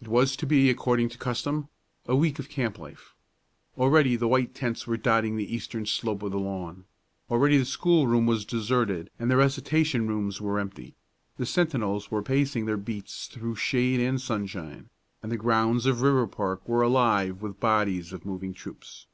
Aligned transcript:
It 0.00 0.08
was 0.08 0.34
to 0.36 0.46
be, 0.46 0.70
according 0.70 1.10
to 1.10 1.18
custom, 1.18 1.68
a 2.06 2.16
week 2.16 2.38
of 2.38 2.48
camp 2.48 2.78
life. 2.78 3.14
Already 3.76 4.16
the 4.16 4.26
white 4.26 4.54
tents 4.54 4.86
were 4.86 4.96
dotting 4.96 5.36
the 5.36 5.54
eastern 5.54 5.84
slope 5.84 6.22
of 6.22 6.30
the 6.32 6.38
lawn; 6.38 6.86
already 7.30 7.58
the 7.58 7.66
schoolroom 7.66 8.24
was 8.24 8.46
deserted 8.46 9.10
and 9.18 9.30
the 9.30 9.36
recitation 9.36 10.08
rooms 10.08 10.40
were 10.40 10.58
empty; 10.58 10.94
the 11.36 11.44
sentinels 11.44 12.10
were 12.10 12.22
pacing 12.22 12.64
their 12.64 12.78
beats 12.78 13.26
through 13.26 13.56
shade 13.56 14.00
and 14.00 14.22
sunshine, 14.22 14.88
and 15.22 15.30
the 15.30 15.36
grounds 15.36 15.84
of 15.84 15.98
Riverpark 16.00 16.66
were 16.66 16.80
alive 16.80 17.42
with 17.42 17.60
bodies 17.60 18.14
of 18.14 18.24
moving 18.24 18.54
troops. 18.54 19.06